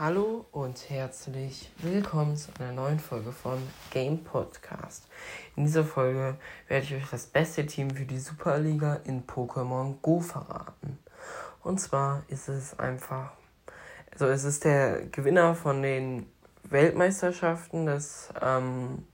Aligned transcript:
Hallo 0.00 0.46
und 0.52 0.90
herzlich 0.90 1.72
willkommen 1.78 2.36
zu 2.36 2.52
einer 2.60 2.70
neuen 2.70 3.00
Folge 3.00 3.32
von 3.32 3.60
Game 3.90 4.22
Podcast. 4.22 5.08
In 5.56 5.64
dieser 5.64 5.82
Folge 5.82 6.36
werde 6.68 6.84
ich 6.84 6.94
euch 6.94 7.10
das 7.10 7.26
beste 7.26 7.66
Team 7.66 7.90
für 7.90 8.04
die 8.04 8.20
Superliga 8.20 9.00
in 9.06 9.26
Pokémon 9.26 9.96
Go 10.00 10.20
verraten. 10.20 11.00
Und 11.64 11.80
zwar 11.80 12.22
ist 12.28 12.48
es 12.48 12.78
einfach, 12.78 13.32
also 14.12 14.26
es 14.26 14.44
ist 14.44 14.64
der 14.64 15.04
Gewinner 15.06 15.56
von 15.56 15.82
den 15.82 16.30
Weltmeisterschaften, 16.62 17.86
das, 17.86 18.32
ähm, 18.40 19.04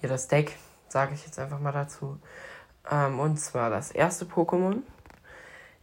hier 0.00 0.08
das 0.08 0.26
Deck, 0.26 0.56
sage 0.88 1.14
ich 1.14 1.24
jetzt 1.24 1.38
einfach 1.38 1.60
mal 1.60 1.70
dazu. 1.70 2.18
Ähm, 2.90 3.20
und 3.20 3.36
zwar 3.36 3.70
das 3.70 3.92
erste 3.92 4.24
Pokémon 4.24 4.82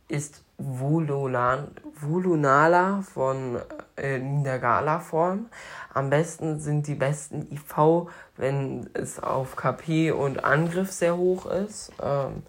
ist 0.07 0.43
Volulan, 0.57 1.71
Volunala 1.99 3.01
von 3.01 3.59
äh, 3.97 4.19
Niedergala-Form. 4.19 5.47
Am 5.93 6.09
besten 6.09 6.59
sind 6.59 6.87
die 6.87 6.95
besten 6.95 7.51
IV, 7.51 8.07
wenn 8.37 8.89
es 8.93 9.19
auf 9.19 9.55
KP 9.55 10.11
und 10.11 10.43
Angriff 10.43 10.91
sehr 10.91 11.17
hoch 11.17 11.45
ist. 11.47 11.91
Ähm, 12.01 12.43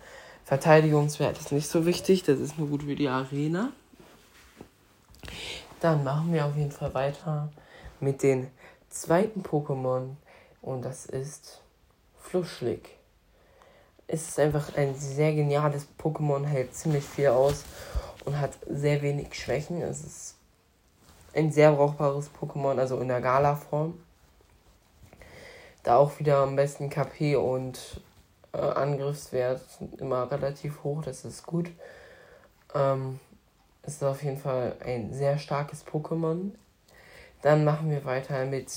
Verteidigungswert 0.44 1.38
ist 1.38 1.52
nicht 1.52 1.68
so 1.68 1.86
wichtig, 1.86 2.22
das 2.22 2.38
ist 2.38 2.58
nur 2.58 2.68
gut 2.68 2.82
für 2.82 2.94
die 2.94 3.08
Arena. 3.08 3.70
Dann 5.80 6.04
machen 6.04 6.32
wir 6.32 6.44
auf 6.44 6.56
jeden 6.56 6.72
Fall 6.72 6.92
weiter 6.94 7.50
mit 8.00 8.22
den 8.22 8.48
zweiten 8.90 9.42
Pokémon 9.42 10.16
und 10.60 10.82
das 10.82 11.06
ist 11.06 11.62
Fluschlik 12.18 12.90
es 14.06 14.28
ist 14.28 14.38
einfach 14.38 14.76
ein 14.76 14.94
sehr 14.94 15.32
geniales 15.34 15.86
Pokémon, 15.98 16.44
hält 16.44 16.74
ziemlich 16.74 17.04
viel 17.04 17.28
aus 17.28 17.64
und 18.24 18.38
hat 18.38 18.52
sehr 18.68 19.02
wenig 19.02 19.34
Schwächen. 19.34 19.80
Es 19.82 20.04
ist 20.04 20.36
ein 21.34 21.50
sehr 21.50 21.72
brauchbares 21.72 22.30
Pokémon, 22.40 22.78
also 22.78 22.98
in 23.00 23.08
der 23.08 23.20
Gala-Form. 23.20 23.98
Da 25.82 25.96
auch 25.96 26.18
wieder 26.18 26.38
am 26.38 26.56
besten 26.56 26.88
KP 26.88 27.36
und 27.36 28.00
äh, 28.52 28.58
Angriffswert 28.58 29.62
immer 29.98 30.30
relativ 30.30 30.82
hoch, 30.84 31.02
das 31.02 31.24
ist 31.24 31.44
gut. 31.44 31.70
Ähm, 32.74 33.20
es 33.82 33.94
ist 33.94 34.04
auf 34.04 34.22
jeden 34.22 34.38
Fall 34.38 34.76
ein 34.84 35.12
sehr 35.12 35.38
starkes 35.38 35.84
Pokémon. 35.86 36.52
Dann 37.42 37.64
machen 37.64 37.90
wir 37.90 38.04
weiter 38.04 38.46
mit 38.46 38.72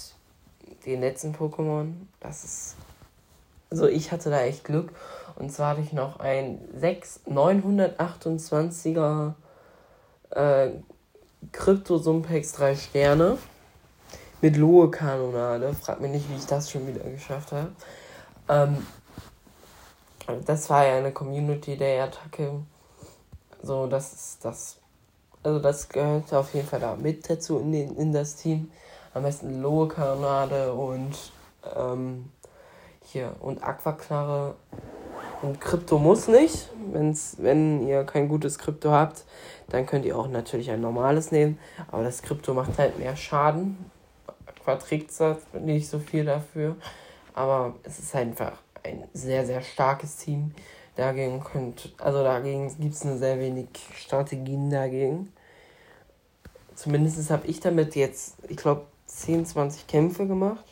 den 0.85 0.99
letzten 0.99 1.33
Pokémon. 1.33 1.93
Das 2.19 2.43
ist 2.43 2.75
also 3.69 3.87
ich 3.87 4.11
hatte 4.11 4.29
da 4.29 4.41
echt 4.41 4.63
Glück. 4.63 4.91
Und 5.35 5.51
zwar 5.51 5.71
hatte 5.71 5.81
ich 5.81 5.93
noch 5.93 6.19
ein 6.19 6.59
6 6.75 7.21
928er 7.27 9.33
äh, 10.31 10.69
Sumpex 11.85 12.53
3 12.53 12.75
Sterne 12.75 13.37
mit 14.41 14.57
Lohe 14.57 14.89
Kanonade. 14.89 15.73
Frag 15.73 16.01
mich 16.01 16.11
nicht, 16.11 16.29
wie 16.29 16.35
ich 16.35 16.45
das 16.45 16.71
schon 16.71 16.87
wieder 16.87 17.01
geschafft 17.01 17.51
habe. 17.51 17.71
Ähm, 18.49 18.85
das 20.45 20.69
war 20.69 20.85
ja 20.85 20.97
eine 20.97 21.11
Community 21.11 21.77
Day 21.77 22.01
Attacke. 22.01 22.61
So, 23.61 23.87
das 23.87 24.13
ist 24.13 24.45
das. 24.45 24.77
Also 25.43 25.59
das 25.59 25.87
gehört 25.87 26.33
auf 26.33 26.53
jeden 26.53 26.67
Fall 26.67 26.79
da 26.79 26.95
mit 26.95 27.29
dazu 27.29 27.59
in, 27.59 27.71
den, 27.71 27.95
in 27.95 28.11
das 28.11 28.35
Team. 28.35 28.71
Am 29.13 29.23
besten 29.23 29.61
Lohe 29.61 29.87
Kanonade 29.87 30.73
und 30.73 31.15
ähm, 31.75 32.31
hier 33.11 33.35
und 33.39 33.63
Aquaknarre 33.63 34.55
und 35.41 35.61
Krypto 35.61 35.97
muss 35.97 36.27
nicht. 36.27 36.69
Wenn's, 36.91 37.37
wenn 37.39 37.87
ihr 37.87 38.03
kein 38.03 38.27
gutes 38.27 38.57
Krypto 38.59 38.91
habt, 38.91 39.23
dann 39.69 39.85
könnt 39.85 40.05
ihr 40.05 40.17
auch 40.17 40.27
natürlich 40.27 40.71
ein 40.71 40.81
normales 40.81 41.31
nehmen. 41.31 41.59
Aber 41.91 42.03
das 42.03 42.21
Krypto 42.21 42.53
macht 42.53 42.77
halt 42.77 42.97
mehr 42.99 43.15
Schaden. 43.15 43.77
Quadrixat 44.63 45.39
nicht 45.61 45.87
so 45.87 45.99
viel 45.99 46.25
dafür. 46.25 46.75
Aber 47.33 47.75
es 47.83 47.99
ist 47.99 48.15
einfach 48.15 48.53
ein 48.83 49.03
sehr, 49.13 49.45
sehr 49.45 49.61
starkes 49.61 50.17
Team. 50.17 50.53
Dagegen 50.95 51.43
könnt, 51.43 51.93
also 51.99 52.23
dagegen 52.23 52.75
gibt 52.79 52.95
es 52.95 53.03
nur 53.03 53.17
sehr 53.17 53.39
wenig 53.39 53.67
Strategien 53.95 54.69
dagegen. 54.69 55.31
Zumindest 56.75 57.29
habe 57.29 57.47
ich 57.47 57.59
damit 57.59 57.95
jetzt, 57.95 58.35
ich 58.47 58.57
glaube, 58.57 58.85
10, 59.05 59.45
20 59.45 59.87
Kämpfe 59.87 60.27
gemacht 60.27 60.65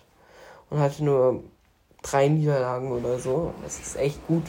und 0.70 0.80
hatte 0.80 1.04
nur 1.04 1.44
drei 2.06 2.28
Niederlagen 2.28 2.92
oder 2.92 3.20
so. 3.20 3.54
Das 3.64 3.80
ist 3.80 3.98
echt 3.98 4.26
gut. 4.28 4.44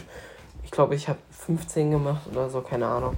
Ich 0.62 0.70
glaube, 0.70 0.94
ich 0.94 1.08
habe 1.08 1.18
15 1.30 1.90
gemacht 1.90 2.22
oder 2.30 2.50
so, 2.50 2.60
keine 2.60 2.86
Ahnung. 2.86 3.16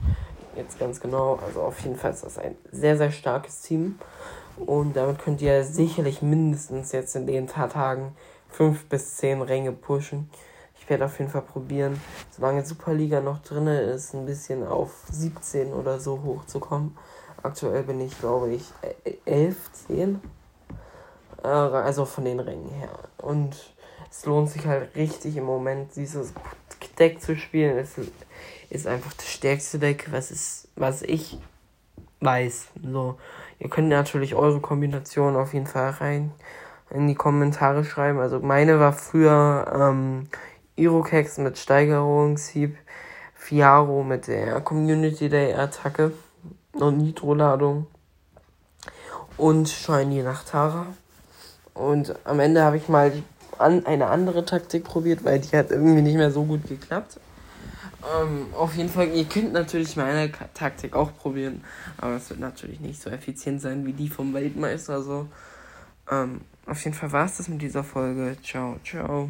Jetzt 0.56 0.78
ganz 0.78 1.00
genau. 1.00 1.38
Also 1.44 1.62
auf 1.62 1.80
jeden 1.80 1.96
Fall 1.96 2.12
ist 2.12 2.24
das 2.24 2.38
ein 2.38 2.56
sehr, 2.70 2.96
sehr 2.96 3.10
starkes 3.10 3.62
Team. 3.62 3.98
Und 4.56 4.96
damit 4.96 5.18
könnt 5.18 5.40
ihr 5.40 5.64
sicherlich 5.64 6.22
mindestens 6.22 6.92
jetzt 6.92 7.14
in 7.16 7.26
den 7.26 7.46
paar 7.46 7.68
Tagen 7.68 8.16
5 8.50 8.86
bis 8.86 9.16
10 9.16 9.42
Ränge 9.42 9.72
pushen. 9.72 10.30
Ich 10.80 10.88
werde 10.88 11.04
auf 11.04 11.18
jeden 11.18 11.30
Fall 11.30 11.42
probieren, 11.42 12.00
solange 12.30 12.64
Superliga 12.64 13.20
noch 13.20 13.42
drin 13.42 13.66
ist, 13.66 14.14
ein 14.14 14.26
bisschen 14.26 14.66
auf 14.66 14.90
17 15.10 15.72
oder 15.72 16.00
so 16.00 16.22
hochzukommen. 16.22 16.96
Aktuell 17.42 17.82
bin 17.82 18.00
ich, 18.00 18.18
glaube 18.18 18.52
ich, 18.52 18.72
11, 19.26 19.56
10. 19.86 20.20
Äh, 21.42 21.48
also 21.48 22.04
von 22.04 22.24
den 22.24 22.40
Rängen 22.40 22.70
her. 22.70 22.90
Und 23.18 23.56
es 24.10 24.24
lohnt 24.24 24.50
sich 24.50 24.66
halt 24.66 24.94
richtig 24.96 25.36
im 25.36 25.44
Moment, 25.44 25.94
dieses 25.96 26.32
Deck 26.98 27.20
zu 27.20 27.36
spielen. 27.36 27.78
Es 27.78 27.94
ist 28.70 28.86
einfach 28.86 29.12
das 29.14 29.28
stärkste 29.28 29.78
Deck, 29.78 30.08
was, 30.10 30.30
ist, 30.30 30.68
was 30.76 31.02
ich 31.02 31.38
weiß. 32.20 32.68
So, 32.82 33.18
ihr 33.58 33.68
könnt 33.68 33.88
natürlich 33.88 34.34
eure 34.34 34.60
Kombination 34.60 35.36
auf 35.36 35.54
jeden 35.54 35.66
Fall 35.66 35.90
rein 35.90 36.32
in 36.90 37.06
die 37.06 37.14
Kommentare 37.14 37.84
schreiben. 37.84 38.18
Also 38.18 38.40
meine 38.40 38.80
war 38.80 38.92
früher 38.92 39.66
ähm, 39.74 40.28
Irokex 40.76 41.38
mit 41.38 41.58
Steigerungshieb, 41.58 42.76
Fiaro 43.34 44.02
mit 44.02 44.26
der 44.26 44.60
Community 44.60 45.28
Day 45.28 45.54
Attacke 45.54 46.12
und 46.72 46.98
Nitro-Ladung 46.98 47.86
und 49.36 49.68
Shiny 49.68 50.22
Nachtara. 50.22 50.86
Und 51.74 52.14
am 52.24 52.40
Ende 52.40 52.62
habe 52.62 52.76
ich 52.76 52.88
mal 52.88 53.10
die 53.10 53.22
an, 53.60 53.86
eine 53.86 54.06
andere 54.06 54.44
Taktik 54.44 54.84
probiert, 54.84 55.24
weil 55.24 55.40
die 55.40 55.56
hat 55.56 55.70
irgendwie 55.70 56.02
nicht 56.02 56.16
mehr 56.16 56.30
so 56.30 56.44
gut 56.44 56.66
geklappt. 56.68 57.18
Ähm, 58.02 58.46
auf 58.54 58.74
jeden 58.76 58.88
Fall, 58.88 59.08
ihr 59.08 59.24
könnt 59.24 59.52
natürlich 59.52 59.96
meine 59.96 60.30
Taktik 60.54 60.94
auch 60.94 61.16
probieren, 61.16 61.62
aber 61.96 62.16
es 62.16 62.30
wird 62.30 62.40
natürlich 62.40 62.80
nicht 62.80 63.00
so 63.00 63.10
effizient 63.10 63.60
sein 63.60 63.84
wie 63.86 63.92
die 63.92 64.08
vom 64.08 64.32
Weltmeister. 64.34 65.02
So. 65.02 65.26
Ähm, 66.10 66.40
auf 66.66 66.82
jeden 66.84 66.96
Fall 66.96 67.12
war 67.12 67.26
es 67.26 67.38
das 67.38 67.48
mit 67.48 67.60
dieser 67.60 67.84
Folge. 67.84 68.36
Ciao, 68.42 68.76
ciao. 68.84 69.28